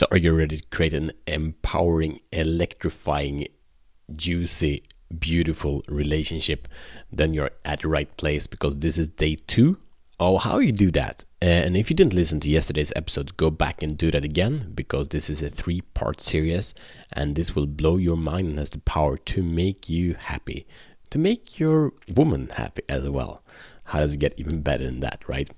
So, 0.00 0.06
are 0.12 0.16
you 0.16 0.32
ready 0.32 0.56
to 0.56 0.66
create 0.68 0.94
an 0.94 1.12
empowering, 1.26 2.20
electrifying, 2.32 3.48
juicy, 4.16 4.82
beautiful 5.18 5.82
relationship? 5.90 6.68
Then 7.12 7.34
you're 7.34 7.50
at 7.66 7.82
the 7.82 7.88
right 7.88 8.16
place 8.16 8.46
because 8.46 8.78
this 8.78 8.96
is 8.96 9.10
day 9.10 9.36
two 9.46 9.76
Oh, 10.18 10.38
how 10.38 10.58
you 10.58 10.72
do 10.72 10.90
that. 10.92 11.26
Uh, 11.42 11.48
and 11.48 11.76
if 11.76 11.90
you 11.90 11.96
didn't 11.96 12.14
listen 12.14 12.40
to 12.40 12.48
yesterday's 12.48 12.94
episode, 12.96 13.36
go 13.36 13.50
back 13.50 13.82
and 13.82 13.98
do 13.98 14.10
that 14.10 14.24
again 14.24 14.72
because 14.74 15.08
this 15.08 15.28
is 15.28 15.42
a 15.42 15.50
three 15.50 15.82
part 15.82 16.22
series 16.22 16.72
and 17.12 17.36
this 17.36 17.54
will 17.54 17.66
blow 17.66 17.98
your 17.98 18.16
mind 18.16 18.48
and 18.48 18.58
has 18.58 18.70
the 18.70 18.78
power 18.78 19.18
to 19.18 19.42
make 19.42 19.90
you 19.90 20.14
happy, 20.14 20.66
to 21.10 21.18
make 21.18 21.60
your 21.60 21.92
woman 22.10 22.48
happy 22.54 22.84
as 22.88 23.06
well. 23.06 23.42
How 23.90 23.98
does 23.98 24.14
it 24.14 24.20
get 24.20 24.34
even 24.36 24.60
better 24.60 24.84
than 24.84 25.00
that, 25.00 25.24
right? 25.26 25.50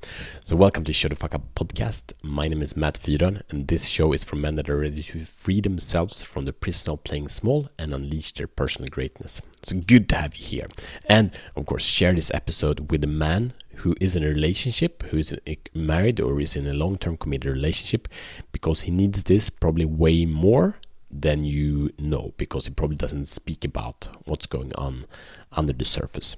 So, 0.42 0.56
welcome 0.56 0.84
to 0.84 0.92
Show 0.94 1.08
the 1.08 1.16
Fuck 1.16 1.34
Up 1.34 1.54
podcast. 1.54 2.14
My 2.22 2.48
name 2.48 2.62
is 2.62 2.74
Matt 2.74 2.98
Fyron, 2.98 3.42
and 3.50 3.68
this 3.68 3.88
show 3.88 4.14
is 4.14 4.24
for 4.24 4.36
men 4.36 4.54
that 4.54 4.70
are 4.70 4.78
ready 4.78 5.02
to 5.02 5.26
free 5.26 5.60
themselves 5.60 6.22
from 6.22 6.46
the 6.46 6.54
prison 6.54 6.94
of 6.94 7.04
playing 7.04 7.28
small 7.28 7.68
and 7.78 7.92
unleash 7.92 8.32
their 8.32 8.46
personal 8.46 8.88
greatness. 8.88 9.42
So, 9.62 9.76
good 9.76 10.08
to 10.08 10.16
have 10.16 10.34
you 10.36 10.46
here. 10.46 10.66
And, 11.10 11.36
of 11.56 11.66
course, 11.66 11.84
share 11.84 12.14
this 12.14 12.30
episode 12.32 12.90
with 12.90 13.04
a 13.04 13.06
man 13.06 13.52
who 13.74 13.94
is 14.00 14.16
in 14.16 14.24
a 14.24 14.28
relationship, 14.28 15.02
who 15.10 15.18
is 15.18 15.36
married 15.74 16.18
or 16.18 16.40
is 16.40 16.56
in 16.56 16.66
a 16.66 16.72
long 16.72 16.96
term 16.96 17.18
committed 17.18 17.52
relationship, 17.52 18.08
because 18.50 18.82
he 18.82 18.90
needs 18.90 19.24
this 19.24 19.50
probably 19.50 19.84
way 19.84 20.24
more 20.24 20.76
than 21.10 21.44
you 21.44 21.92
know, 21.98 22.32
because 22.38 22.64
he 22.64 22.72
probably 22.72 22.96
doesn't 22.96 23.28
speak 23.28 23.62
about 23.62 24.08
what's 24.24 24.46
going 24.46 24.74
on 24.76 25.04
under 25.52 25.74
the 25.74 25.84
surface. 25.84 26.36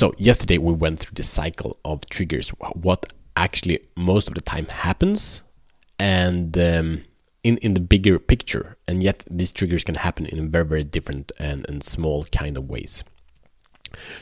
So 0.00 0.14
yesterday 0.16 0.56
we 0.56 0.72
went 0.72 0.98
through 0.98 1.16
the 1.16 1.22
cycle 1.22 1.78
of 1.84 2.06
triggers, 2.06 2.48
what 2.72 3.12
actually 3.36 3.80
most 3.98 4.28
of 4.28 4.34
the 4.34 4.40
time 4.40 4.64
happens, 4.64 5.42
and 5.98 6.56
um, 6.56 7.04
in 7.44 7.58
in 7.58 7.74
the 7.74 7.82
bigger 7.82 8.18
picture. 8.18 8.78
And 8.88 9.02
yet 9.02 9.24
these 9.30 9.52
triggers 9.52 9.84
can 9.84 9.96
happen 9.96 10.24
in 10.24 10.50
very 10.50 10.64
very 10.64 10.84
different 10.84 11.32
and, 11.38 11.68
and 11.68 11.84
small 11.84 12.24
kind 12.24 12.56
of 12.56 12.70
ways. 12.70 13.04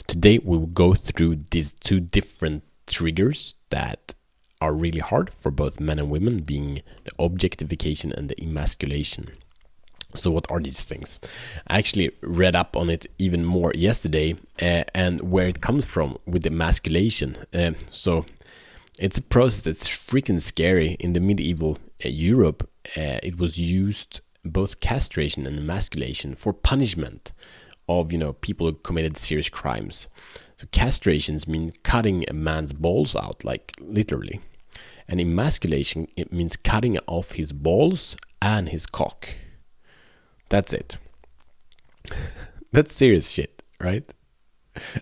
Today 0.08 0.40
we 0.42 0.58
will 0.58 0.74
go 0.84 0.94
through 0.94 1.44
these 1.52 1.74
two 1.74 2.00
different 2.00 2.64
triggers 2.88 3.54
that 3.70 4.16
are 4.60 4.72
really 4.72 4.98
hard 4.98 5.30
for 5.38 5.52
both 5.52 5.78
men 5.78 6.00
and 6.00 6.10
women, 6.10 6.40
being 6.40 6.82
the 7.04 7.12
objectification 7.20 8.10
and 8.12 8.28
the 8.28 8.42
emasculation. 8.42 9.30
So, 10.14 10.30
what 10.30 10.50
are 10.50 10.60
these 10.60 10.80
things? 10.80 11.20
I 11.66 11.78
actually 11.78 12.10
read 12.22 12.56
up 12.56 12.76
on 12.76 12.88
it 12.88 13.06
even 13.18 13.44
more 13.44 13.72
yesterday 13.74 14.36
uh, 14.60 14.84
and 14.94 15.20
where 15.20 15.48
it 15.48 15.60
comes 15.60 15.84
from 15.84 16.18
with 16.26 16.42
the 16.42 16.50
emasculation. 16.50 17.36
Uh, 17.52 17.72
so, 17.90 18.24
it's 18.98 19.18
a 19.18 19.22
process 19.22 19.60
that's 19.62 19.88
freaking 19.88 20.40
scary. 20.40 20.96
In 20.98 21.12
the 21.12 21.20
medieval 21.20 21.78
uh, 22.04 22.08
Europe, 22.08 22.68
uh, 22.96 23.20
it 23.22 23.38
was 23.38 23.58
used 23.60 24.20
both 24.44 24.80
castration 24.80 25.46
and 25.46 25.58
emasculation 25.58 26.34
for 26.34 26.52
punishment 26.52 27.32
of 27.88 28.12
you 28.12 28.18
know 28.18 28.34
people 28.34 28.66
who 28.66 28.74
committed 28.74 29.16
serious 29.16 29.48
crimes. 29.48 30.08
So 30.56 30.66
castrations 30.68 31.46
mean 31.46 31.72
cutting 31.82 32.24
a 32.28 32.32
man's 32.32 32.72
balls 32.72 33.14
out, 33.14 33.44
like 33.44 33.72
literally, 33.80 34.40
and 35.06 35.20
emasculation 35.20 36.08
it 36.16 36.32
means 36.32 36.56
cutting 36.56 36.98
off 37.06 37.32
his 37.32 37.52
balls 37.52 38.16
and 38.42 38.68
his 38.68 38.86
cock. 38.86 39.28
That's 40.48 40.72
it. 40.72 40.96
That's 42.72 42.94
serious 42.94 43.30
shit, 43.30 43.62
right? 43.80 44.04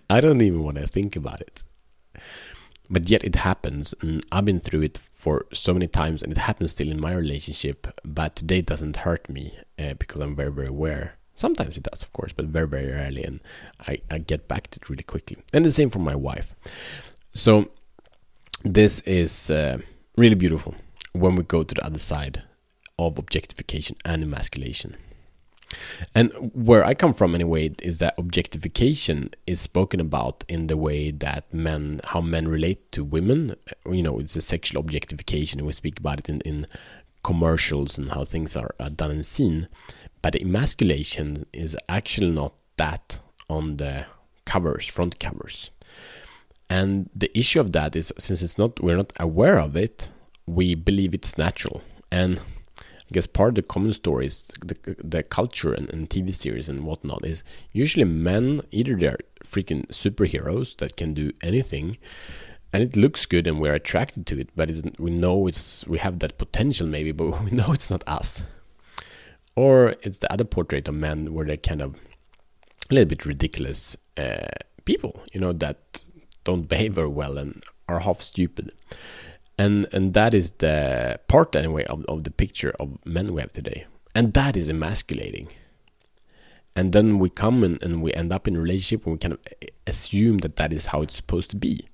I 0.08 0.20
don't 0.20 0.42
even 0.42 0.62
want 0.62 0.78
to 0.78 0.86
think 0.86 1.16
about 1.16 1.40
it. 1.40 1.62
But 2.88 3.08
yet 3.08 3.24
it 3.24 3.36
happens, 3.36 3.94
and 4.00 4.24
I've 4.30 4.44
been 4.44 4.60
through 4.60 4.82
it 4.82 4.98
for 5.12 5.46
so 5.52 5.72
many 5.72 5.88
times, 5.88 6.22
and 6.22 6.30
it 6.30 6.38
happens 6.38 6.70
still 6.70 6.90
in 6.90 7.00
my 7.00 7.12
relationship. 7.12 7.86
But 8.04 8.36
today 8.36 8.60
doesn't 8.62 8.98
hurt 8.98 9.28
me 9.28 9.58
uh, 9.78 9.94
because 9.94 10.20
I'm 10.20 10.36
very, 10.36 10.52
very 10.52 10.68
aware. 10.68 11.16
Sometimes 11.34 11.76
it 11.76 11.82
does, 11.82 12.02
of 12.02 12.12
course, 12.12 12.32
but 12.32 12.46
very, 12.46 12.68
very 12.68 12.90
rarely, 12.90 13.24
and 13.24 13.40
I, 13.86 13.98
I 14.10 14.18
get 14.18 14.48
back 14.48 14.68
to 14.68 14.80
it 14.80 14.88
really 14.88 15.02
quickly. 15.02 15.36
And 15.52 15.64
the 15.64 15.70
same 15.70 15.90
for 15.90 15.98
my 15.98 16.14
wife. 16.14 16.54
So 17.34 17.70
this 18.62 19.00
is 19.00 19.50
uh, 19.50 19.78
really 20.16 20.34
beautiful 20.36 20.74
when 21.12 21.34
we 21.34 21.42
go 21.42 21.62
to 21.62 21.74
the 21.74 21.84
other 21.84 21.98
side 21.98 22.42
of 22.98 23.18
objectification 23.18 23.96
and 24.04 24.22
emasculation. 24.22 24.96
And 26.14 26.32
where 26.54 26.84
I 26.84 26.94
come 26.94 27.14
from, 27.14 27.34
anyway, 27.34 27.74
is 27.82 27.98
that 27.98 28.14
objectification 28.18 29.30
is 29.46 29.60
spoken 29.60 30.00
about 30.00 30.44
in 30.48 30.66
the 30.66 30.76
way 30.76 31.10
that 31.10 31.52
men, 31.52 32.00
how 32.04 32.20
men 32.20 32.48
relate 32.48 32.92
to 32.92 33.04
women. 33.04 33.56
You 33.88 34.02
know, 34.02 34.18
it's 34.18 34.36
a 34.36 34.40
sexual 34.40 34.80
objectification, 34.80 35.60
and 35.60 35.66
we 35.66 35.72
speak 35.72 35.98
about 35.98 36.20
it 36.20 36.28
in, 36.28 36.40
in 36.42 36.66
commercials 37.22 37.98
and 37.98 38.10
how 38.10 38.24
things 38.24 38.56
are, 38.56 38.74
are 38.78 38.90
done 38.90 39.10
and 39.10 39.26
seen. 39.26 39.68
But 40.22 40.40
emasculation 40.40 41.46
is 41.52 41.76
actually 41.88 42.30
not 42.30 42.54
that 42.76 43.20
on 43.48 43.76
the 43.76 44.06
covers, 44.44 44.86
front 44.86 45.18
covers. 45.20 45.70
And 46.68 47.10
the 47.14 47.36
issue 47.38 47.60
of 47.60 47.72
that 47.72 47.94
is 47.94 48.12
since 48.18 48.42
it's 48.42 48.58
not 48.58 48.80
we're 48.80 48.96
not 48.96 49.12
aware 49.20 49.58
of 49.58 49.76
it, 49.76 50.10
we 50.46 50.74
believe 50.74 51.14
it's 51.14 51.38
natural. 51.38 51.82
And 52.10 52.40
I 53.08 53.14
guess 53.14 53.26
part 53.28 53.50
of 53.50 53.54
the 53.54 53.62
common 53.62 53.92
story 53.92 54.26
is 54.26 54.50
the, 54.60 54.96
the 55.02 55.22
culture 55.22 55.72
and, 55.72 55.88
and 55.90 56.10
TV 56.10 56.34
series 56.34 56.68
and 56.68 56.80
whatnot 56.80 57.24
is 57.24 57.44
usually 57.72 58.04
men 58.04 58.62
either 58.72 58.96
they're 58.96 59.18
freaking 59.44 59.86
superheroes 59.88 60.76
that 60.78 60.96
can 60.96 61.14
do 61.14 61.32
anything, 61.40 61.98
and 62.72 62.82
it 62.82 62.96
looks 62.96 63.24
good 63.24 63.46
and 63.46 63.60
we're 63.60 63.74
attracted 63.74 64.26
to 64.26 64.40
it, 64.40 64.48
but 64.56 64.70
we 64.98 65.10
know 65.12 65.46
it's 65.46 65.86
we 65.86 65.98
have 65.98 66.18
that 66.18 66.36
potential 66.36 66.86
maybe, 66.86 67.12
but 67.20 67.44
we 67.44 67.52
know 67.52 67.72
it's 67.72 67.90
not 67.90 68.02
us. 68.08 68.42
Or 69.54 69.94
it's 70.02 70.18
the 70.18 70.30
other 70.30 70.44
portrait 70.44 70.88
of 70.88 70.94
men 70.94 71.32
where 71.32 71.46
they're 71.46 71.56
kind 71.56 71.80
of 71.80 71.94
a 72.90 72.94
little 72.94 73.08
bit 73.08 73.24
ridiculous 73.24 73.96
uh, 74.16 74.48
people, 74.84 75.22
you 75.32 75.40
know, 75.40 75.52
that 75.52 76.04
don't 76.44 76.68
behave 76.68 76.94
very 76.94 77.08
well 77.08 77.38
and 77.38 77.62
are 77.88 78.00
half 78.00 78.20
stupid 78.20 78.72
and 79.58 79.86
and 79.92 80.14
that 80.14 80.34
is 80.34 80.50
the 80.52 81.18
part 81.28 81.56
anyway 81.56 81.84
of, 81.84 82.04
of 82.06 82.24
the 82.24 82.30
picture 82.30 82.74
of 82.78 82.98
men 83.04 83.32
we 83.34 83.40
have 83.40 83.52
today. 83.52 83.86
And 84.14 84.32
that 84.34 84.56
is 84.56 84.68
emasculating. 84.68 85.48
And 86.74 86.92
then 86.92 87.18
we 87.18 87.30
come 87.30 87.64
and, 87.64 87.82
and 87.82 88.02
we 88.02 88.12
end 88.12 88.32
up 88.32 88.46
in 88.46 88.56
a 88.56 88.60
relationship 88.60 89.06
and 89.06 89.14
we 89.14 89.18
kind 89.18 89.34
of 89.34 89.40
assume 89.86 90.38
that 90.38 90.56
that 90.56 90.72
is 90.72 90.86
how 90.86 91.00
it's 91.02 91.16
supposed 91.16 91.50
to 91.50 91.56
be. 91.56 91.88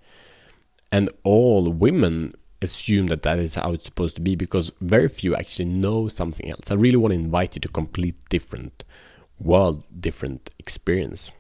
And 0.90 1.08
all 1.22 1.70
women 1.70 2.34
assume 2.60 3.06
that 3.08 3.22
that 3.22 3.38
is 3.38 3.54
how 3.54 3.72
it's 3.72 3.84
supposed 3.84 4.16
to 4.16 4.20
be 4.20 4.34
because 4.36 4.72
very 4.80 5.08
few 5.08 5.34
actually 5.34 5.64
know 5.66 6.08
something 6.08 6.48
else. 6.50 6.70
I 6.70 6.74
really 6.74 6.96
want 6.96 7.12
to 7.12 7.18
invite 7.18 7.54
you 7.54 7.60
to 7.60 7.68
complete 7.68 8.16
different 8.28 8.84
world 9.38 9.84
different 10.00 10.50
experience. 10.58 11.30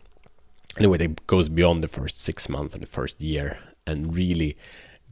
Anyway 0.78 0.98
that 0.98 1.26
goes 1.26 1.48
beyond 1.48 1.84
the 1.84 1.88
first 1.88 2.20
six 2.20 2.48
months 2.48 2.74
and 2.74 2.82
the 2.82 2.86
first 2.86 3.20
year 3.20 3.58
and 3.86 4.14
really 4.14 4.56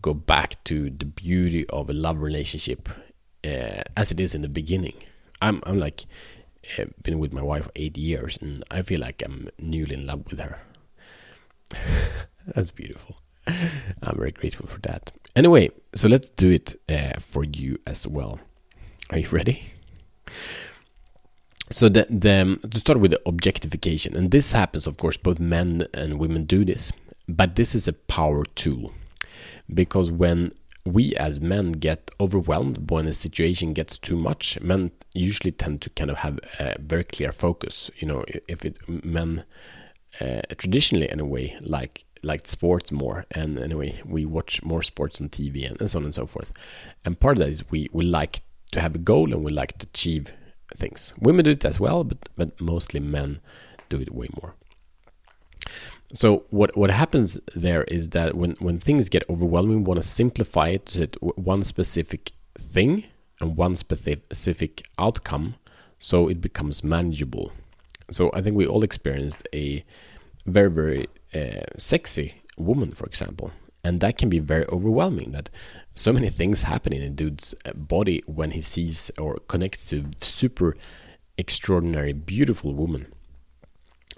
go 0.03 0.15
back 0.15 0.63
to 0.65 0.91
the 0.91 1.05
beauty 1.05 1.67
of 1.69 1.91
a 1.91 1.93
love 1.93 2.21
relationship 2.21 2.89
uh, 3.45 3.83
as 3.97 4.11
it 4.11 4.21
is 4.21 4.35
in 4.35 4.43
the 4.43 4.49
beginning. 4.49 4.95
I'm 5.43 5.63
I'm 5.65 5.79
like 5.79 6.07
uh, 6.79 6.85
been 7.03 7.19
with 7.19 7.33
my 7.33 7.43
wife 7.43 7.69
eight 7.77 7.97
years, 7.97 8.39
and 8.41 8.65
I 8.71 8.83
feel 8.83 9.01
like 9.01 9.23
I'm 9.25 9.49
newly 9.59 9.95
in 9.95 10.07
love 10.07 10.31
with 10.31 10.41
her. 10.41 10.61
That's 12.47 12.71
beautiful. 12.71 13.17
I'm 13.47 14.17
very 14.17 14.33
grateful 14.33 14.67
for 14.67 14.79
that. 14.81 15.13
Anyway, 15.35 15.71
so 15.95 16.09
let's 16.09 16.29
do 16.31 16.51
it 16.51 16.81
uh, 16.89 17.19
for 17.19 17.45
you 17.45 17.79
as 17.87 18.07
well. 18.07 18.39
Are 19.11 19.19
you 19.19 19.29
ready? 19.29 19.73
So 21.71 21.89
the, 21.89 22.07
the 22.11 22.59
to 22.69 22.81
start 22.81 23.01
with 23.01 23.13
the 23.13 23.21
objectification, 23.27 24.17
and 24.17 24.31
this 24.31 24.53
happens, 24.53 24.87
of 24.87 24.97
course, 24.97 25.17
both 25.17 25.41
men 25.41 25.87
and 25.95 26.19
women 26.19 26.45
do 26.45 26.65
this, 26.65 26.93
but 27.29 27.55
this 27.55 27.75
is 27.75 27.89
a 27.89 27.93
power 27.93 28.45
tool 28.55 28.93
because 29.75 30.11
when 30.11 30.53
we 30.85 31.15
as 31.17 31.41
men 31.41 31.73
get 31.73 32.11
overwhelmed 32.19 32.91
when 32.91 33.07
a 33.07 33.13
situation 33.13 33.73
gets 33.73 33.99
too 33.99 34.17
much 34.17 34.59
men 34.61 34.91
usually 35.15 35.53
tend 35.53 35.81
to 35.83 35.91
kind 35.91 36.11
of 36.11 36.17
have 36.19 36.39
a 36.59 36.75
very 36.81 37.05
clear 37.05 37.33
focus 37.33 37.91
you 37.99 38.09
know 38.09 38.25
if 38.49 38.65
it 38.65 38.79
men 38.89 39.45
uh, 40.21 40.41
traditionally 40.57 41.09
anyway 41.11 41.57
like 41.63 42.05
liked 42.23 42.47
sports 42.47 42.93
more 42.93 43.25
and 43.31 43.59
anyway 43.59 44.01
we 44.05 44.25
watch 44.25 44.63
more 44.63 44.83
sports 44.83 45.21
on 45.21 45.29
tv 45.29 45.67
and, 45.67 45.81
and 45.81 45.91
so 45.91 45.99
on 45.99 46.05
and 46.05 46.15
so 46.15 46.27
forth. 46.27 46.53
And 47.05 47.19
part 47.19 47.39
of 47.39 47.45
that 47.45 47.51
is 47.51 47.71
we 47.71 47.89
we 47.93 48.05
like 48.05 48.43
to 48.73 48.81
have 48.81 48.95
a 48.95 48.99
goal 48.99 49.33
and 49.33 49.43
we 49.43 49.53
like 49.53 49.79
to 49.79 49.87
achieve 49.87 50.33
things. 50.77 51.15
Women 51.19 51.45
do 51.45 51.51
it 51.53 51.65
as 51.65 51.81
well 51.81 52.05
but 52.05 52.29
but 52.37 52.61
mostly 52.61 53.01
men 53.01 53.41
do 53.89 54.01
it 54.01 54.13
way 54.15 54.29
more 54.41 54.55
so 56.13 56.45
what 56.51 56.77
what 56.77 56.91
happens 56.91 57.39
there 57.55 57.85
is 57.85 58.11
that 58.11 58.35
when 58.35 58.53
when 58.59 58.79
things 58.79 59.09
get 59.09 59.29
overwhelming, 59.31 59.79
we 59.79 59.83
want 59.85 60.03
to 60.03 60.07
simplify 60.07 60.69
it 60.69 60.87
to 60.87 61.07
one 61.21 61.63
specific 61.63 62.33
thing 62.59 63.05
and 63.41 63.57
one 63.57 63.77
specific 63.77 64.87
outcome, 64.99 65.55
so 65.99 66.29
it 66.29 66.41
becomes 66.41 66.83
manageable. 66.83 67.53
So 68.11 68.31
I 68.35 68.43
think 68.43 68.57
we 68.57 68.67
all 68.67 68.83
experienced 68.83 69.47
a 69.55 69.85
very 70.47 70.71
very 70.71 71.07
uh, 71.33 71.67
sexy 71.79 72.43
woman, 72.59 72.91
for 72.91 73.07
example, 73.07 73.53
and 73.85 74.01
that 74.01 74.19
can 74.19 74.29
be 74.29 74.41
very 74.41 74.67
overwhelming 74.67 75.31
that 75.31 75.49
so 75.95 76.13
many 76.13 76.29
things 76.29 76.63
happen 76.63 76.93
in 76.93 77.03
a 77.03 77.11
dude's 77.11 77.55
uh, 77.65 77.73
body 77.73 78.23
when 78.27 78.51
he 78.51 78.61
sees 78.61 79.13
or 79.17 79.37
connects 79.47 79.89
to 79.91 80.07
super 80.21 80.77
extraordinary 81.39 82.13
beautiful 82.13 82.75
woman 82.75 83.07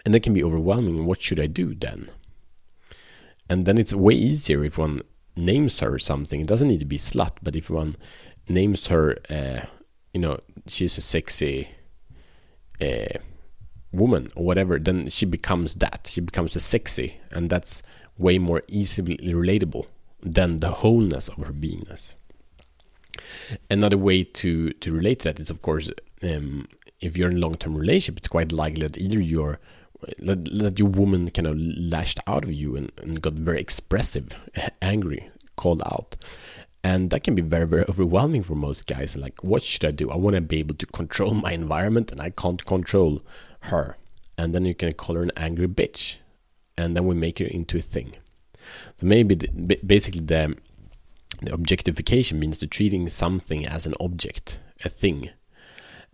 and 0.05 0.15
that 0.15 0.23
can 0.23 0.35
be 0.35 0.45
overwhelming. 0.45 1.07
What 1.07 1.21
should 1.21 1.41
i 1.41 1.47
do 1.47 1.75
then? 1.75 2.11
And 3.49 3.67
then 3.67 3.79
it's 3.79 3.93
way 3.93 4.15
easier 4.15 4.65
if 4.65 4.79
one 4.79 5.03
names 5.37 5.81
her 5.81 5.99
something. 5.99 6.41
It 6.41 6.47
doesn't 6.47 6.69
need 6.69 6.81
to 6.81 6.87
be 6.87 6.99
slut 6.99 7.37
but 7.43 7.57
if 7.57 7.71
one 7.71 7.97
names 8.49 8.89
her 8.89 9.19
uh, 9.31 9.67
you 10.13 10.21
know 10.21 10.41
she's 10.67 10.99
a 10.99 11.01
sexy 11.01 11.69
uh, 12.81 13.19
woman 13.93 14.29
or 14.35 14.45
whatever 14.45 14.79
then 14.79 15.09
she 15.09 15.27
becomes 15.27 15.75
that. 15.77 16.09
She 16.11 16.21
becomes 16.21 16.57
a 16.57 16.61
sexy. 16.61 17.21
And 17.31 17.51
that's 17.51 17.83
way 18.19 18.39
more 18.39 18.63
easily 18.69 19.17
relatable 19.19 19.87
than 20.23 20.59
the 20.59 20.71
wholeness 20.71 21.29
of 21.29 21.39
her 21.39 21.53
beingness. 21.53 22.15
Another 23.71 23.99
way 23.99 24.25
to 24.25 24.71
to 24.71 24.93
relate 24.93 25.21
to 25.21 25.25
that 25.29 25.41
is, 25.41 25.51
of 25.51 25.61
course, 25.61 25.91
um, 26.23 26.67
if 27.01 27.17
you're 27.17 27.29
in 27.29 27.37
a 27.37 27.41
long-term 27.41 27.77
relationship, 27.77 28.19
it's 28.19 28.29
quite 28.29 28.53
likely 28.53 28.87
that 28.87 28.97
either 28.97 29.21
you're 29.21 29.59
that, 30.19 30.59
that 30.59 30.79
your 30.79 30.89
woman 30.89 31.31
kind 31.31 31.47
of 31.47 31.57
lashed 31.59 32.21
out 32.27 32.45
of 32.45 32.53
you 32.53 32.77
and, 32.77 32.93
and 32.99 33.23
got 33.23 33.35
very 33.35 33.61
expressive, 33.61 34.29
angry, 34.83 35.31
called 35.57 35.83
out. 35.87 36.17
And 36.85 37.11
that 37.11 37.23
can 37.23 37.35
be 37.35 37.43
very, 37.43 37.67
very 37.67 37.85
overwhelming 37.89 38.43
for 38.43 38.57
most 38.57 38.87
guys. 38.87 39.17
Like, 39.17 39.43
what 39.45 39.63
should 39.63 39.85
I 39.85 39.93
do? 39.93 40.11
I 40.11 40.17
want 40.17 40.35
to 40.35 40.41
be 40.41 40.59
able 40.59 40.75
to 40.75 40.87
control 40.87 41.33
my 41.35 41.53
environment 41.53 42.11
and 42.11 42.21
I 42.21 42.31
can't 42.31 42.65
control 42.65 43.23
her. 43.61 43.97
And 44.37 44.55
then 44.55 44.65
you 44.65 44.75
can 44.75 44.93
call 44.93 45.15
her 45.17 45.23
an 45.23 45.31
angry 45.37 45.69
bitch 45.69 46.17
and 46.77 46.97
then 46.97 47.07
we 47.07 47.15
make 47.15 47.41
it 47.41 47.53
into 47.53 47.79
a 47.79 47.83
thing. 47.83 48.15
So 48.97 49.07
maybe 49.07 49.35
the, 49.37 49.79
basically 49.87 50.25
the, 50.25 50.57
the 51.41 51.55
objectification 51.55 52.41
means 52.41 52.59
to 52.59 52.67
treating 52.67 53.09
something 53.09 53.67
as 53.67 53.87
an 53.87 53.95
object, 54.01 54.59
a 54.85 54.89
thing, 54.89 55.31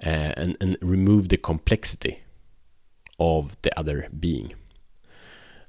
uh, 0.04 0.32
and, 0.36 0.56
and 0.60 0.76
remove 0.82 1.28
the 1.28 1.36
complexity 1.36 2.22
of 3.18 3.56
the 3.62 3.78
other 3.78 4.08
being. 4.18 4.54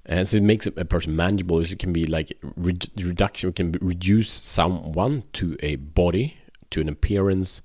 And 0.05 0.27
so 0.27 0.37
it 0.37 0.43
makes 0.43 0.65
a 0.65 0.71
person 0.71 1.15
manageable. 1.15 1.59
It 1.59 1.77
can 1.77 1.93
be 1.93 2.05
like 2.05 2.37
reduction, 2.55 3.49
it 3.49 3.55
can 3.55 3.71
reduce 3.79 4.31
someone 4.31 5.23
to 5.33 5.55
a 5.61 5.75
body, 5.75 6.37
to 6.71 6.81
an 6.81 6.89
appearance, 6.89 7.61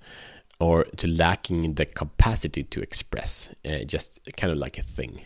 or 0.61 0.85
to 0.97 1.07
lacking 1.07 1.75
the 1.75 1.87
capacity 1.87 2.63
to 2.63 2.81
express, 2.81 3.51
uh, 3.65 3.79
just 3.85 4.19
kind 4.37 4.53
of 4.53 4.59
like 4.59 4.79
a 4.79 4.83
thing. 4.83 5.23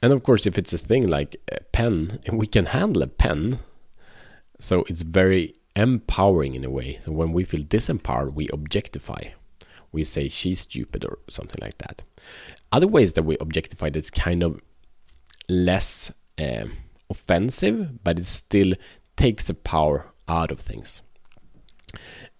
And 0.00 0.12
of 0.12 0.22
course, 0.22 0.46
if 0.46 0.58
it's 0.58 0.72
a 0.72 0.78
thing 0.78 1.06
like 1.06 1.36
a 1.50 1.60
pen, 1.72 2.20
we 2.32 2.46
can 2.46 2.66
handle 2.66 3.02
a 3.02 3.06
pen. 3.06 3.58
So 4.60 4.84
it's 4.88 5.02
very 5.02 5.54
empowering 5.74 6.54
in 6.54 6.64
a 6.64 6.70
way. 6.70 7.00
So 7.04 7.12
when 7.12 7.32
we 7.32 7.44
feel 7.44 7.62
disempowered, 7.62 8.34
we 8.34 8.48
objectify. 8.48 9.22
We 9.92 10.04
say 10.04 10.28
she's 10.28 10.60
stupid 10.60 11.04
or 11.04 11.18
something 11.28 11.58
like 11.60 11.78
that. 11.78 12.02
Other 12.70 12.88
ways 12.88 13.12
that 13.12 13.24
we 13.24 13.36
objectify 13.38 13.90
that's 13.90 14.10
kind 14.10 14.42
of 14.42 14.60
less 15.48 16.10
uh, 16.38 16.66
offensive, 17.10 18.02
but 18.02 18.18
it 18.18 18.26
still 18.26 18.72
takes 19.16 19.46
the 19.46 19.54
power 19.54 20.12
out 20.28 20.50
of 20.50 20.60
things. 20.60 21.02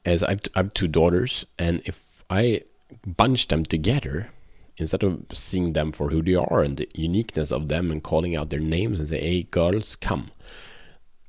As 0.05 0.25
I've, 0.25 0.41
I 0.57 0.61
have 0.61 0.75
two 0.75 0.89
daughters, 0.89 1.45
and 1.59 1.83
if 1.85 2.03
I 2.31 2.63
bunch 3.07 3.49
them 3.49 3.65
together, 3.65 4.31
instead 4.79 5.03
of 5.03 5.27
seeing 5.33 5.75
them 5.75 5.93
for 5.93 6.09
who 6.09 6.23
they 6.23 6.35
are 6.35 6.63
and 6.63 6.77
the 6.77 6.89
uniqueness 6.95 7.53
of 7.53 7.69
them 7.69 7.91
and 7.91 8.03
calling 8.03 8.35
out 8.35 8.51
their 8.51 8.61
names 8.61 8.99
and 8.99 9.09
say, 9.09 9.21
"Hey, 9.21 9.43
girls, 9.45 9.95
come," 9.97 10.31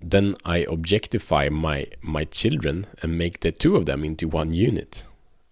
then 0.01 0.35
I 0.45 0.59
objectify 0.59 1.49
my 1.49 1.87
my 2.01 2.23
children 2.25 2.87
and 3.01 3.17
make 3.17 3.41
the 3.41 3.51
two 3.51 3.75
of 3.75 3.85
them 3.85 4.03
into 4.03 4.27
one 4.27 4.51
unit, 4.51 5.05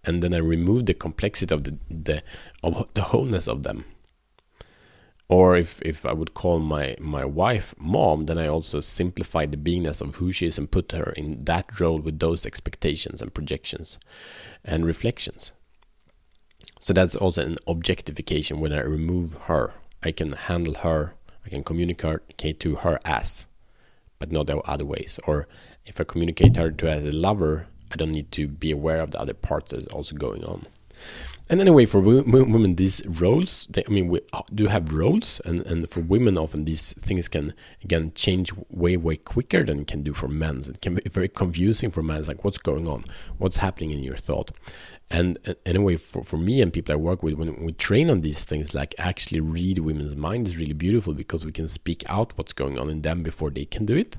and 0.04 0.22
then 0.22 0.34
I 0.34 0.38
remove 0.38 0.86
the 0.86 0.94
complexity 0.94 1.54
of 1.54 1.64
the 1.64 1.78
the 1.88 2.22
of 2.62 2.88
the 2.94 3.02
wholeness 3.02 3.48
of 3.48 3.62
them. 3.62 3.84
Or 5.28 5.56
if, 5.56 5.80
if 5.80 6.04
I 6.04 6.12
would 6.12 6.34
call 6.34 6.58
my, 6.58 6.94
my 7.00 7.24
wife 7.24 7.74
mom, 7.78 8.26
then 8.26 8.36
I 8.36 8.48
also 8.48 8.80
simplify 8.80 9.46
the 9.46 9.56
beingness 9.56 10.02
of 10.02 10.16
who 10.16 10.30
she 10.30 10.46
is 10.46 10.58
and 10.58 10.70
put 10.70 10.92
her 10.92 11.14
in 11.16 11.44
that 11.44 11.80
role 11.80 12.00
with 12.00 12.18
those 12.18 12.44
expectations 12.44 13.22
and 13.22 13.32
projections 13.32 13.98
and 14.62 14.84
reflections. 14.84 15.54
So 16.82 16.92
that's 16.92 17.16
also 17.16 17.46
an 17.46 17.56
objectification 17.66 18.60
when 18.60 18.74
I 18.74 18.80
remove 18.82 19.32
her. 19.44 19.72
I 20.02 20.12
can 20.12 20.32
handle 20.32 20.74
her, 20.74 21.14
I 21.46 21.48
can 21.48 21.64
communicate 21.64 22.60
to 22.60 22.74
her 22.74 23.00
as, 23.02 23.46
but 24.18 24.32
not 24.32 24.48
the 24.48 24.58
other 24.58 24.84
ways. 24.84 25.18
Or 25.26 25.48
if 25.86 25.98
I 25.98 26.04
communicate 26.04 26.56
her 26.56 26.70
to 26.70 26.90
as 26.90 27.06
a 27.06 27.12
lover, 27.12 27.68
I 27.92 27.96
don't 27.96 28.10
need 28.10 28.32
to 28.32 28.48
be 28.48 28.70
aware 28.70 29.00
of 29.00 29.10
the 29.12 29.20
other 29.20 29.34
parts 29.34 29.72
that's 29.72 29.86
also 29.88 30.16
going 30.16 30.44
on. 30.44 30.66
And 31.50 31.60
anyway, 31.60 31.84
for 31.84 32.00
women, 32.00 32.76
these 32.76 33.02
roles, 33.06 33.66
they, 33.68 33.84
I 33.86 33.90
mean, 33.90 34.08
we 34.08 34.20
uh, 34.32 34.42
do 34.54 34.68
have 34.68 34.90
roles, 34.92 35.40
and, 35.44 35.60
and 35.66 35.90
for 35.90 36.00
women, 36.00 36.38
often 36.38 36.64
these 36.64 36.94
things 36.94 37.28
can 37.28 37.52
again 37.84 38.12
change 38.14 38.52
way, 38.70 38.96
way 38.96 39.16
quicker 39.16 39.62
than 39.62 39.80
it 39.80 39.86
can 39.86 40.02
do 40.02 40.14
for 40.14 40.28
men. 40.28 40.62
It 40.66 40.80
can 40.80 40.94
be 40.94 41.02
very 41.10 41.28
confusing 41.28 41.90
for 41.90 42.02
men. 42.02 42.18
It's 42.18 42.28
like, 42.28 42.44
what's 42.44 42.58
going 42.58 42.88
on? 42.88 43.04
What's 43.36 43.58
happening 43.58 43.90
in 43.90 44.02
your 44.02 44.16
thought? 44.16 44.52
And 45.10 45.56
anyway, 45.66 45.96
for, 45.96 46.24
for 46.24 46.38
me 46.38 46.62
and 46.62 46.72
people 46.72 46.94
I 46.94 46.96
work 46.96 47.22
with, 47.22 47.34
when 47.34 47.62
we 47.62 47.72
train 47.72 48.08
on 48.08 48.22
these 48.22 48.44
things, 48.44 48.74
like 48.74 48.94
actually 48.96 49.40
read 49.40 49.80
women's 49.80 50.16
mind 50.16 50.46
is 50.46 50.56
really 50.56 50.72
beautiful 50.72 51.12
because 51.12 51.44
we 51.44 51.52
can 51.52 51.68
speak 51.68 52.02
out 52.08 52.32
what's 52.38 52.54
going 52.54 52.78
on 52.78 52.88
in 52.88 53.02
them 53.02 53.22
before 53.22 53.50
they 53.50 53.66
can 53.66 53.84
do 53.84 53.96
it. 53.96 54.16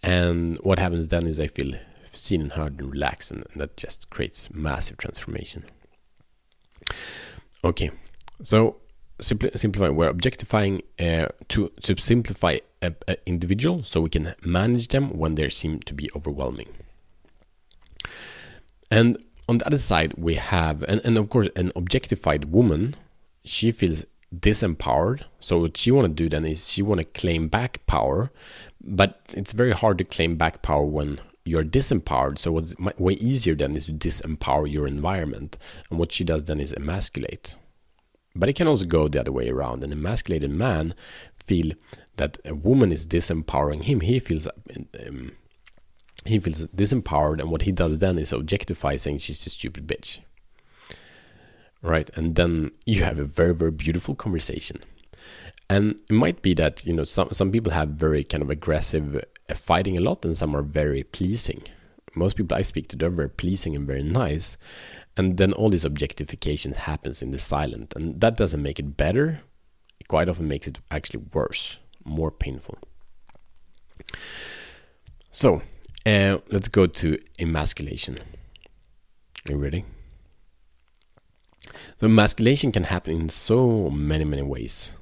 And 0.00 0.58
what 0.60 0.78
happens 0.78 1.08
then 1.08 1.26
is 1.26 1.40
I 1.40 1.48
feel 1.48 1.74
seen 2.12 2.40
and 2.42 2.52
heard 2.52 2.80
and 2.80 2.90
relaxed, 2.90 3.30
and, 3.30 3.44
that 3.56 3.76
just 3.76 4.10
creates 4.10 4.52
massive 4.52 4.96
transformation. 4.96 5.64
Okay, 7.64 7.90
so 8.42 8.76
simpli- 9.18 9.56
simplify. 9.58 9.88
We're 9.88 10.08
objectifying 10.08 10.82
uh, 10.98 11.28
to 11.48 11.70
to 11.82 11.96
simplify 11.96 12.58
an 12.80 12.96
individual, 13.26 13.82
so 13.84 14.00
we 14.00 14.10
can 14.10 14.34
manage 14.44 14.88
them 14.88 15.16
when 15.16 15.34
they 15.36 15.48
seem 15.48 15.80
to 15.80 15.94
be 15.94 16.08
overwhelming. 16.16 16.68
And 18.90 19.18
on 19.48 19.58
the 19.58 19.66
other 19.66 19.78
side, 19.78 20.14
we 20.16 20.34
have, 20.34 20.82
and, 20.84 21.00
and 21.04 21.16
of 21.16 21.30
course, 21.30 21.48
an 21.56 21.72
objectified 21.74 22.46
woman. 22.46 22.96
She 23.44 23.72
feels 23.72 24.04
disempowered. 24.34 25.24
So 25.40 25.58
what 25.58 25.76
she 25.76 25.90
want 25.90 26.08
to 26.08 26.22
do 26.22 26.28
then 26.28 26.44
is 26.44 26.70
she 26.70 26.82
want 26.82 27.00
to 27.00 27.06
claim 27.20 27.48
back 27.48 27.84
power, 27.86 28.30
but 28.80 29.20
it's 29.32 29.52
very 29.52 29.72
hard 29.72 29.98
to 29.98 30.04
claim 30.04 30.36
back 30.36 30.62
power 30.62 30.84
when 30.84 31.20
you're 31.44 31.64
disempowered. 31.64 32.38
So 32.38 32.52
what's 32.52 32.74
way 32.98 33.14
easier 33.14 33.54
then 33.54 33.74
is 33.74 33.86
to 33.86 33.92
disempower 33.92 34.70
your 34.70 34.86
environment. 34.86 35.58
And 35.90 35.98
what 35.98 36.12
she 36.12 36.24
does 36.24 36.44
then 36.44 36.60
is 36.60 36.72
emasculate. 36.72 37.56
But 38.34 38.48
it 38.48 38.54
can 38.54 38.66
also 38.66 38.86
go 38.86 39.08
the 39.08 39.20
other 39.20 39.32
way 39.32 39.48
around. 39.48 39.84
An 39.84 39.92
emasculated 39.92 40.50
man 40.50 40.94
feel 41.46 41.72
that 42.16 42.38
a 42.44 42.54
woman 42.54 42.92
is 42.92 43.06
disempowering 43.06 43.84
him. 43.84 44.00
He 44.00 44.18
feels 44.18 44.46
um, 45.06 45.32
he 46.24 46.38
feels 46.38 46.66
disempowered, 46.68 47.40
and 47.40 47.50
what 47.50 47.62
he 47.62 47.72
does 47.72 47.98
then 47.98 48.18
is 48.18 48.32
objectify, 48.32 48.96
saying 48.96 49.18
she's 49.18 49.44
a 49.46 49.50
stupid 49.50 49.86
bitch. 49.86 50.20
Right, 51.82 52.08
and 52.14 52.36
then 52.36 52.70
you 52.86 53.02
have 53.02 53.18
a 53.18 53.24
very 53.24 53.54
very 53.54 53.72
beautiful 53.72 54.14
conversation. 54.14 54.78
And 55.68 56.00
it 56.08 56.14
might 56.14 56.42
be 56.42 56.54
that 56.54 56.86
you 56.86 56.92
know 56.92 57.04
some 57.04 57.30
some 57.32 57.50
people 57.50 57.72
have 57.72 57.88
very 57.90 58.24
kind 58.24 58.42
of 58.42 58.50
aggressive 58.50 59.24
fighting 59.54 59.96
a 59.96 60.00
lot, 60.00 60.24
and 60.24 60.36
some 60.36 60.54
are 60.56 60.62
very 60.62 61.02
pleasing. 61.02 61.62
Most 62.14 62.36
people 62.36 62.56
I 62.56 62.62
speak 62.62 62.88
to, 62.88 62.96
they're 62.96 63.10
very 63.10 63.30
pleasing 63.30 63.74
and 63.74 63.86
very 63.86 64.02
nice, 64.02 64.56
and 65.16 65.36
then 65.38 65.52
all 65.52 65.70
this 65.70 65.84
objectification 65.84 66.72
happens 66.72 67.22
in 67.22 67.30
the 67.30 67.38
silent, 67.38 67.94
and 67.96 68.20
that 68.20 68.36
doesn't 68.36 68.62
make 68.62 68.78
it 68.78 68.96
better. 68.96 69.40
It 69.98 70.08
quite 70.08 70.28
often 70.28 70.48
makes 70.48 70.66
it 70.66 70.78
actually 70.90 71.24
worse, 71.32 71.78
more 72.04 72.30
painful. 72.30 72.78
So, 75.30 75.62
uh, 76.04 76.38
let's 76.50 76.68
go 76.68 76.86
to 76.86 77.18
emasculation. 77.38 78.18
Are 79.48 79.52
you 79.52 79.58
ready? 79.58 79.84
So, 81.96 82.06
emasculation 82.06 82.72
can 82.72 82.84
happen 82.84 83.14
in 83.14 83.28
so 83.30 83.88
many, 83.88 84.24
many 84.24 84.42
ways 84.42 84.92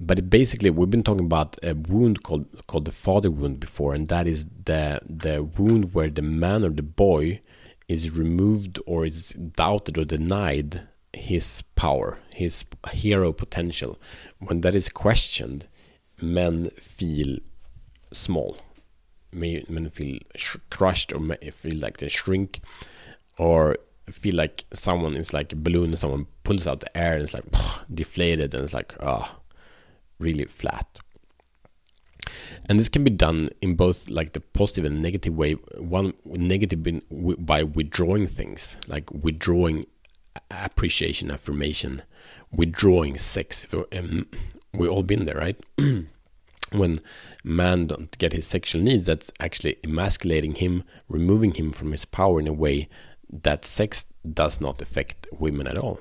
but 0.00 0.30
basically 0.30 0.70
we've 0.70 0.90
been 0.90 1.02
talking 1.02 1.26
about 1.26 1.56
a 1.62 1.74
wound 1.74 2.22
called 2.22 2.46
called 2.66 2.86
the 2.86 2.92
father 2.92 3.30
wound 3.30 3.60
before 3.60 3.94
and 3.94 4.08
that 4.08 4.26
is 4.26 4.46
the 4.64 5.00
the 5.08 5.42
wound 5.42 5.94
where 5.94 6.10
the 6.10 6.22
man 6.22 6.64
or 6.64 6.70
the 6.70 6.82
boy 6.82 7.40
is 7.88 8.10
removed 8.10 8.80
or 8.86 9.04
is 9.04 9.30
doubted 9.30 9.98
or 9.98 10.04
denied 10.04 10.82
his 11.12 11.62
power 11.74 12.18
his 12.40 12.64
hero 12.92 13.32
potential. 13.32 13.98
When 14.38 14.62
that 14.62 14.74
is 14.74 14.88
questioned 14.88 15.66
men 16.20 16.70
feel 16.80 17.38
small. 18.12 18.56
Men 19.32 19.90
feel 19.90 20.18
crushed 20.70 21.12
or 21.12 21.20
feel 21.52 21.76
like 21.76 21.98
they 21.98 22.08
shrink 22.08 22.60
or 23.38 23.76
feel 24.10 24.34
like 24.34 24.64
someone 24.72 25.16
is 25.16 25.32
like 25.32 25.52
a 25.52 25.56
balloon 25.56 25.90
and 25.90 25.98
someone 25.98 26.26
pulls 26.42 26.66
out 26.66 26.80
the 26.80 26.96
air 26.96 27.12
and 27.12 27.22
it's 27.22 27.34
like 27.34 27.44
deflated 27.94 28.54
and 28.54 28.64
it's 28.64 28.74
like 28.74 28.94
ah. 29.00 29.36
oh, 29.36 29.39
really 30.20 30.44
flat. 30.44 30.86
and 32.68 32.78
this 32.78 32.88
can 32.88 33.02
be 33.04 33.10
done 33.10 33.48
in 33.60 33.74
both 33.74 34.08
like 34.10 34.32
the 34.32 34.40
positive 34.40 34.84
and 34.84 35.02
negative 35.02 35.34
way 35.34 35.52
one 35.78 36.12
negative 36.24 36.86
by 37.38 37.62
withdrawing 37.62 38.26
things 38.26 38.76
like 38.86 39.10
withdrawing 39.10 39.84
appreciation 40.50 41.30
affirmation 41.30 42.02
withdrawing 42.52 43.16
sex. 43.18 43.66
Um, 43.92 44.26
we 44.72 44.88
all 44.88 45.02
been 45.02 45.24
there 45.24 45.36
right? 45.36 45.58
When 46.72 47.00
man 47.42 47.88
don't 47.88 48.16
get 48.18 48.32
his 48.32 48.46
sexual 48.46 48.80
needs 48.80 49.04
that's 49.06 49.32
actually 49.40 49.78
emasculating 49.82 50.54
him 50.54 50.84
removing 51.08 51.54
him 51.54 51.72
from 51.72 51.90
his 51.90 52.04
power 52.04 52.38
in 52.38 52.46
a 52.46 52.52
way 52.52 52.88
that 53.28 53.64
sex 53.64 54.06
does 54.32 54.60
not 54.60 54.80
affect 54.80 55.26
women 55.32 55.66
at 55.66 55.76
all 55.76 55.98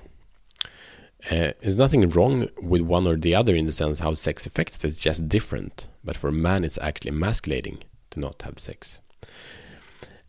uh, 1.25 1.51
there's 1.59 1.77
nothing 1.77 2.07
wrong 2.09 2.47
with 2.61 2.81
one 2.81 3.05
or 3.05 3.15
the 3.15 3.35
other 3.35 3.55
in 3.55 3.65
the 3.65 3.73
sense 3.73 3.99
how 3.99 4.13
sex 4.13 4.45
affects. 4.45 4.83
It's 4.85 5.01
just 5.01 5.27
different. 5.27 5.87
But 6.03 6.15
for 6.17 6.29
a 6.29 6.33
man, 6.33 6.63
it's 6.63 6.77
actually 6.81 7.11
emasculating 7.11 7.79
to 8.11 8.19
not 8.19 8.41
have 8.43 8.57
sex. 8.57 8.99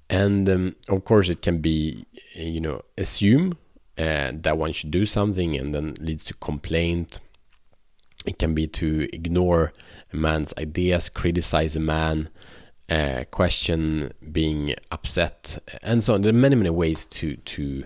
And 0.09 0.49
um, 0.49 0.77
of 0.89 1.05
course, 1.05 1.29
it 1.29 1.43
can 1.43 1.61
be, 1.61 2.07
you 2.35 2.61
know, 2.61 2.83
assume 2.99 3.57
uh, 3.97 4.33
that 4.35 4.59
one 4.59 4.73
should 4.73 4.91
do 4.91 5.07
something 5.07 5.55
and 5.55 5.73
then 5.75 5.95
leads 6.01 6.25
to 6.25 6.35
complaint. 6.35 7.21
It 8.27 8.39
can 8.39 8.55
be 8.55 8.67
to 8.67 9.09
ignore 9.13 9.73
a 10.13 10.17
man's 10.17 10.53
ideas, 10.59 11.09
criticize 11.09 11.77
a 11.77 11.81
man, 11.81 12.29
uh, 12.89 13.25
question 13.31 14.13
being 14.33 14.75
upset, 14.91 15.59
and 15.83 16.03
so 16.03 16.15
on. 16.15 16.23
There 16.23 16.31
are 16.31 16.37
many, 16.37 16.57
many 16.57 16.71
ways 16.71 17.07
to 17.07 17.37
to 17.37 17.85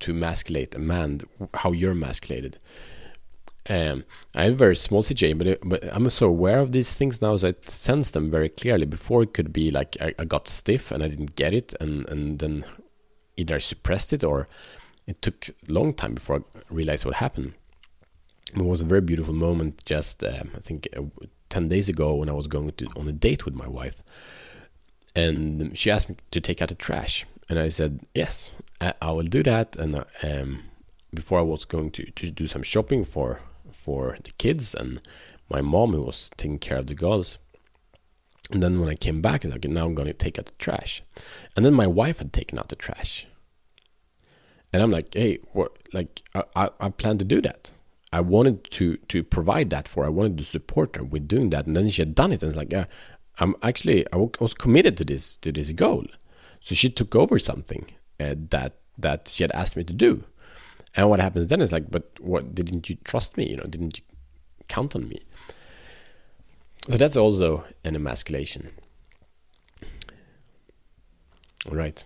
to 0.00 0.14
masculate 0.14 0.74
a 0.74 0.78
man, 0.78 1.22
how 1.54 1.72
you're 1.72 1.94
masculated. 1.94 2.58
Um, 3.68 4.04
I 4.34 4.44
have 4.44 4.54
a 4.54 4.56
very 4.56 4.76
small 4.76 5.02
situation, 5.02 5.38
but, 5.38 5.58
but 5.62 5.84
I'm 5.92 6.08
so 6.08 6.28
aware 6.28 6.60
of 6.60 6.72
these 6.72 6.94
things 6.94 7.20
now, 7.20 7.36
so 7.36 7.48
I 7.48 7.54
sense 7.66 8.10
them 8.12 8.30
very 8.30 8.48
clearly. 8.48 8.86
Before 8.86 9.22
it 9.22 9.34
could 9.34 9.52
be 9.52 9.70
like 9.70 9.96
I, 10.00 10.14
I 10.18 10.24
got 10.24 10.48
stiff 10.48 10.90
and 10.90 11.02
I 11.02 11.08
didn't 11.08 11.36
get 11.36 11.52
it, 11.52 11.74
and, 11.80 12.08
and 12.08 12.38
then 12.38 12.64
either 13.36 13.56
I 13.56 13.58
suppressed 13.58 14.12
it 14.12 14.24
or 14.24 14.48
it 15.06 15.20
took 15.20 15.48
a 15.48 15.72
long 15.72 15.94
time 15.94 16.14
before 16.14 16.36
I 16.36 16.60
realized 16.70 17.04
what 17.04 17.14
happened. 17.16 17.54
It 18.54 18.62
was 18.62 18.80
a 18.80 18.86
very 18.86 19.02
beautiful 19.02 19.34
moment 19.34 19.84
just, 19.84 20.24
um, 20.24 20.50
I 20.56 20.60
think, 20.60 20.88
uh, 20.96 21.02
10 21.50 21.68
days 21.68 21.88
ago 21.88 22.14
when 22.14 22.28
I 22.28 22.32
was 22.32 22.46
going 22.46 22.70
to, 22.72 22.86
on 22.96 23.08
a 23.08 23.12
date 23.12 23.44
with 23.44 23.54
my 23.54 23.68
wife. 23.68 24.02
And 25.14 25.76
she 25.76 25.90
asked 25.90 26.08
me 26.08 26.16
to 26.30 26.40
take 26.40 26.62
out 26.62 26.68
the 26.68 26.74
trash. 26.74 27.26
And 27.48 27.58
I 27.58 27.68
said, 27.68 28.00
yes, 28.14 28.50
I, 28.80 28.94
I 29.00 29.10
will 29.12 29.22
do 29.24 29.42
that. 29.42 29.76
And 29.76 30.04
um, 30.22 30.64
before 31.14 31.38
I 31.38 31.42
was 31.42 31.64
going 31.64 31.90
to, 31.92 32.10
to 32.10 32.30
do 32.30 32.46
some 32.46 32.62
shopping 32.62 33.04
for 33.04 33.40
for 33.70 34.16
the 34.24 34.30
kids 34.32 34.74
and 34.74 35.00
my 35.50 35.60
mom 35.60 35.92
who 35.92 36.02
was 36.02 36.30
taking 36.36 36.58
care 36.58 36.78
of 36.78 36.86
the 36.86 36.94
girls. 36.94 37.38
And 38.50 38.62
then 38.62 38.80
when 38.80 38.88
I 38.88 38.94
came 38.94 39.20
back, 39.20 39.44
I 39.44 39.48
was 39.48 39.54
like, 39.54 39.64
now 39.64 39.84
I'm 39.84 39.94
going 39.94 40.08
to 40.08 40.14
take 40.14 40.38
out 40.38 40.46
the 40.46 40.52
trash. 40.58 41.02
And 41.54 41.64
then 41.64 41.74
my 41.74 41.86
wife 41.86 42.18
had 42.18 42.32
taken 42.32 42.58
out 42.58 42.68
the 42.68 42.76
trash. 42.76 43.26
And 44.72 44.82
I'm 44.82 44.90
like, 44.90 45.14
hey, 45.14 45.38
what? 45.52 45.72
Like, 45.92 46.22
I, 46.34 46.44
I, 46.56 46.70
I 46.80 46.88
plan 46.90 47.18
to 47.18 47.24
do 47.24 47.40
that. 47.42 47.72
I 48.10 48.20
wanted 48.20 48.64
to 48.72 48.96
to 48.96 49.22
provide 49.22 49.70
that 49.70 49.86
for. 49.86 50.02
Her. 50.02 50.06
I 50.06 50.10
wanted 50.10 50.38
to 50.38 50.44
support 50.44 50.96
her 50.96 51.04
with 51.04 51.28
doing 51.28 51.50
that, 51.50 51.66
and 51.66 51.76
then 51.76 51.90
she 51.90 52.00
had 52.02 52.14
done 52.14 52.32
it, 52.32 52.42
and 52.42 52.50
it's 52.50 52.56
like, 52.56 52.72
yeah, 52.72 52.86
I'm 53.38 53.54
actually 53.62 54.06
I 54.12 54.16
was 54.16 54.54
committed 54.54 54.96
to 54.98 55.04
this 55.04 55.36
to 55.38 55.52
this 55.52 55.72
goal. 55.72 56.06
So 56.60 56.74
she 56.74 56.88
took 56.90 57.14
over 57.14 57.38
something 57.38 57.86
uh, 58.20 58.34
that 58.50 58.74
that 58.96 59.28
she 59.28 59.44
had 59.44 59.52
asked 59.52 59.76
me 59.76 59.84
to 59.84 59.92
do. 59.92 60.24
And 60.94 61.08
what 61.08 61.20
happens 61.20 61.48
then 61.48 61.60
is 61.60 61.72
like, 61.72 61.90
but 61.90 62.10
what 62.18 62.54
didn't 62.54 62.88
you 62.90 62.96
trust 63.04 63.36
me? 63.36 63.48
You 63.48 63.56
know, 63.56 63.64
didn't 63.64 63.98
you 63.98 64.04
count 64.66 64.96
on 64.96 65.08
me? 65.08 65.22
So 66.88 66.96
that's 66.96 67.16
also 67.16 67.64
an 67.84 67.94
emasculation. 67.94 68.70
All 71.68 71.76
right. 71.76 72.02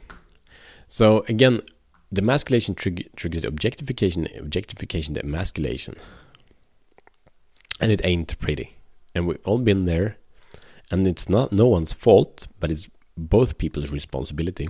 So 0.88 1.24
again, 1.28 1.62
the 2.10 2.20
emasculation 2.20 2.74
trig- 2.74 3.08
triggers 3.16 3.44
objectification, 3.44 4.28
objectification, 4.36 5.14
the 5.14 5.20
emasculation. 5.24 5.94
And 7.80 7.90
it 7.90 8.00
ain't 8.04 8.38
pretty. 8.38 8.76
And 9.14 9.26
we've 9.26 9.38
all 9.44 9.58
been 9.58 9.86
there. 9.86 10.18
And 10.90 11.06
it's 11.06 11.28
not 11.28 11.52
no 11.52 11.66
one's 11.66 11.92
fault, 11.92 12.46
but 12.60 12.70
it's 12.70 12.90
both 13.16 13.56
people's 13.56 13.90
responsibility. 13.90 14.68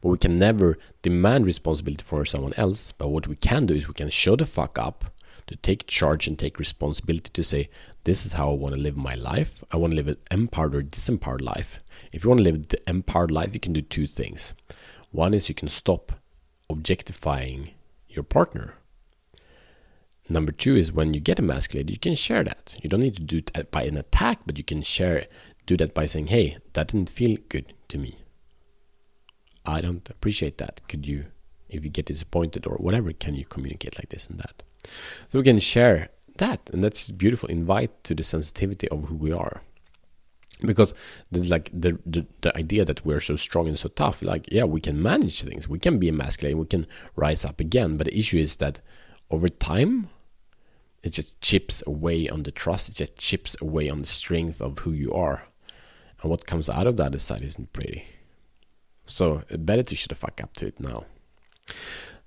But 0.00 0.08
we 0.08 0.18
can 0.18 0.38
never 0.38 0.78
demand 1.02 1.46
responsibility 1.46 2.04
for 2.04 2.24
someone 2.24 2.54
else. 2.56 2.92
But 2.92 3.08
what 3.08 3.26
we 3.26 3.36
can 3.36 3.66
do 3.66 3.74
is 3.74 3.88
we 3.88 3.94
can 3.94 4.10
show 4.10 4.36
the 4.36 4.46
fuck 4.46 4.78
up 4.78 5.06
to 5.46 5.56
take 5.56 5.86
charge 5.86 6.26
and 6.26 6.38
take 6.38 6.58
responsibility 6.58 7.30
to 7.32 7.44
say, 7.44 7.68
this 8.04 8.24
is 8.24 8.34
how 8.34 8.50
I 8.50 8.54
want 8.54 8.74
to 8.74 8.80
live 8.80 8.96
my 8.96 9.14
life. 9.14 9.62
I 9.70 9.76
want 9.76 9.92
to 9.92 9.96
live 9.96 10.08
an 10.08 10.16
empowered 10.30 10.74
or 10.74 10.82
disempowered 10.82 11.42
life. 11.42 11.80
If 12.12 12.24
you 12.24 12.30
want 12.30 12.38
to 12.38 12.44
live 12.44 12.68
the 12.68 12.78
empowered 12.88 13.30
life, 13.30 13.50
you 13.52 13.60
can 13.60 13.72
do 13.72 13.82
two 13.82 14.06
things. 14.06 14.54
One 15.10 15.34
is 15.34 15.48
you 15.48 15.54
can 15.54 15.68
stop 15.68 16.12
objectifying 16.70 17.70
your 18.08 18.24
partner. 18.24 18.74
Number 20.28 20.52
two 20.52 20.76
is 20.76 20.92
when 20.92 21.12
you 21.12 21.20
get 21.20 21.38
emasculated, 21.38 21.90
you 21.90 21.98
can 21.98 22.14
share 22.14 22.42
that. 22.44 22.76
You 22.82 22.88
don't 22.88 23.00
need 23.00 23.16
to 23.16 23.22
do 23.22 23.42
it 23.54 23.70
by 23.70 23.82
an 23.82 23.98
attack, 23.98 24.40
but 24.46 24.56
you 24.56 24.64
can 24.64 24.80
share, 24.80 25.26
do 25.66 25.76
that 25.76 25.92
by 25.92 26.06
saying, 26.06 26.28
hey, 26.28 26.56
that 26.72 26.88
didn't 26.88 27.10
feel 27.10 27.36
good 27.50 27.74
to 27.88 27.98
me. 27.98 28.16
I 29.66 29.80
don't 29.80 30.08
appreciate 30.10 30.58
that. 30.58 30.80
Could 30.88 31.06
you, 31.06 31.26
if 31.68 31.84
you 31.84 31.90
get 31.90 32.06
disappointed 32.06 32.66
or 32.66 32.76
whatever, 32.76 33.12
can 33.12 33.34
you 33.34 33.44
communicate 33.44 33.98
like 33.98 34.10
this 34.10 34.26
and 34.26 34.38
that? 34.38 34.62
So 35.28 35.38
we 35.38 35.44
can 35.44 35.58
share 35.58 36.10
that, 36.36 36.68
and 36.72 36.84
that's 36.84 37.10
beautiful. 37.10 37.48
Invite 37.48 38.04
to 38.04 38.14
the 38.14 38.22
sensitivity 38.22 38.88
of 38.88 39.04
who 39.04 39.14
we 39.14 39.32
are, 39.32 39.62
because 40.60 40.92
like 41.32 41.70
the, 41.72 41.98
the 42.04 42.26
the 42.42 42.56
idea 42.56 42.84
that 42.84 43.04
we're 43.06 43.20
so 43.20 43.36
strong 43.36 43.68
and 43.68 43.78
so 43.78 43.88
tough. 43.88 44.20
Like, 44.20 44.46
yeah, 44.52 44.64
we 44.64 44.80
can 44.80 45.02
manage 45.02 45.42
things. 45.42 45.68
We 45.68 45.78
can 45.78 45.98
be 45.98 46.08
emasculated. 46.08 46.58
We 46.58 46.66
can 46.66 46.86
rise 47.16 47.44
up 47.44 47.60
again. 47.60 47.96
But 47.96 48.08
the 48.08 48.18
issue 48.18 48.38
is 48.38 48.56
that 48.56 48.80
over 49.30 49.48
time, 49.48 50.10
it 51.02 51.10
just 51.10 51.40
chips 51.40 51.82
away 51.86 52.28
on 52.28 52.42
the 52.42 52.50
trust. 52.50 52.88
It 52.88 52.96
just 52.96 53.16
chips 53.16 53.56
away 53.60 53.88
on 53.88 54.00
the 54.00 54.06
strength 54.06 54.60
of 54.60 54.80
who 54.80 54.92
you 54.92 55.12
are, 55.12 55.46
and 56.20 56.30
what 56.30 56.46
comes 56.46 56.68
out 56.68 56.86
of 56.86 56.96
that 56.98 57.18
side 57.20 57.42
isn't 57.42 57.72
pretty. 57.72 58.04
So 59.04 59.42
better 59.50 59.82
to 59.82 59.94
shut 59.94 60.08
the 60.08 60.14
fuck 60.14 60.40
up 60.42 60.54
to 60.54 60.66
it 60.66 60.80
now. 60.80 61.04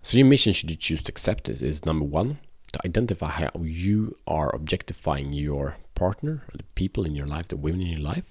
So 0.01 0.17
your 0.17 0.27
mission, 0.27 0.53
should 0.53 0.69
you 0.69 0.77
choose 0.77 1.03
to 1.03 1.11
accept 1.11 1.45
this, 1.45 1.61
is 1.61 1.85
number 1.85 2.05
one 2.05 2.39
to 2.73 2.79
identify 2.85 3.29
how 3.29 3.51
you 3.61 4.15
are 4.27 4.53
objectifying 4.55 5.33
your 5.33 5.77
partner, 5.95 6.43
the 6.53 6.63
people 6.75 7.05
in 7.05 7.15
your 7.15 7.25
life, 7.25 7.47
the 7.47 7.57
women 7.57 7.81
in 7.81 7.87
your 7.87 8.01
life, 8.01 8.25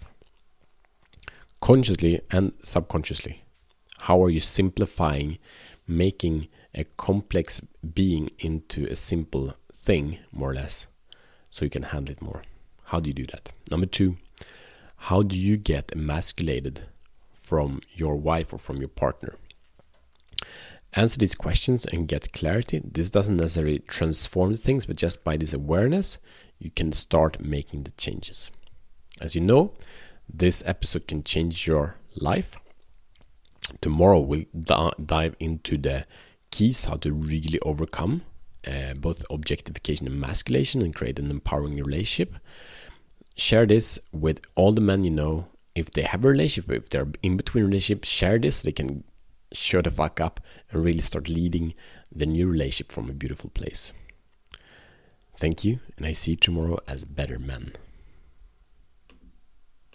consciously 1.60 2.20
and 2.30 2.52
subconsciously. 2.62 3.42
How 3.98 4.22
are 4.22 4.30
you 4.30 4.40
simplifying, 4.40 5.38
making 5.88 6.48
a 6.74 6.84
complex 6.96 7.60
being 7.94 8.30
into 8.38 8.86
a 8.86 8.96
simple 8.96 9.54
thing, 9.72 10.18
more 10.32 10.50
or 10.50 10.54
less, 10.54 10.86
so 11.50 11.64
you 11.64 11.70
can 11.70 11.84
handle 11.84 12.12
it 12.12 12.22
more? 12.22 12.42
How 12.84 13.00
do 13.00 13.08
you 13.08 13.14
do 13.14 13.26
that? 13.26 13.52
Number 13.70 13.86
two, 13.86 14.16
how 14.96 15.22
do 15.22 15.36
you 15.36 15.56
get 15.56 15.92
emasculated 15.92 16.82
from 17.46 17.80
your 17.94 18.16
wife 18.16 18.52
or 18.52 18.58
from 18.58 18.78
your 18.78 18.88
partner? 18.88 19.36
Answer 20.92 21.18
these 21.18 21.34
questions 21.34 21.84
and 21.84 22.08
get 22.08 22.32
clarity. 22.32 22.80
This 22.82 23.10
doesn't 23.10 23.36
necessarily 23.36 23.78
transform 23.80 24.56
things, 24.56 24.86
but 24.86 24.96
just 24.96 25.22
by 25.22 25.36
this 25.36 25.52
awareness, 25.52 26.18
you 26.58 26.70
can 26.70 26.92
start 26.92 27.40
making 27.40 27.84
the 27.84 27.92
changes. 27.92 28.50
As 29.20 29.34
you 29.34 29.42
know, 29.42 29.74
this 30.32 30.62
episode 30.66 31.06
can 31.06 31.22
change 31.22 31.66
your 31.66 31.96
life. 32.16 32.56
Tomorrow, 33.80 34.20
we'll 34.20 34.44
dive 35.04 35.36
into 35.38 35.76
the 35.76 36.04
keys 36.50 36.86
how 36.86 36.96
to 36.96 37.12
really 37.12 37.60
overcome 37.60 38.22
uh, 38.66 38.94
both 38.94 39.24
objectification 39.30 40.06
and 40.06 40.20
masculation 40.20 40.82
and 40.82 40.94
create 40.94 41.18
an 41.18 41.30
empowering 41.30 41.76
relationship. 41.76 42.36
Share 43.36 43.66
this 43.66 43.98
with 44.12 44.40
all 44.54 44.72
the 44.72 44.80
men 44.80 45.04
you 45.04 45.10
know 45.10 45.46
if 45.76 45.90
they 45.90 46.02
have 46.02 46.24
a 46.24 46.28
relationship, 46.28 46.72
if 46.72 46.88
they're 46.88 47.08
in 47.22 47.36
between 47.36 47.64
relationships, 47.64 48.08
share 48.08 48.38
this 48.38 48.56
so 48.56 48.66
they 48.66 48.72
can 48.72 49.04
shut 49.52 49.84
the 49.84 49.90
fuck 49.90 50.20
up 50.20 50.40
and 50.70 50.82
really 50.82 51.00
start 51.00 51.28
leading 51.28 51.74
the 52.10 52.26
new 52.26 52.48
relationship 52.48 52.90
from 52.90 53.08
a 53.08 53.12
beautiful 53.12 53.50
place. 53.50 53.92
Thank 55.36 55.64
you, 55.64 55.80
and 55.96 56.06
I 56.06 56.14
see 56.14 56.32
you 56.32 56.36
tomorrow 56.36 56.78
as 56.88 57.04
better 57.04 57.38
men. 57.38 57.74